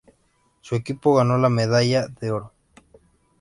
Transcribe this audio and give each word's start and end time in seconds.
Su 0.61 0.73
equipo 0.75 1.13
ganó 1.13 1.37
la 1.37 1.49
medalla 1.51 2.07
de 2.07 2.31
oro. 2.31 2.51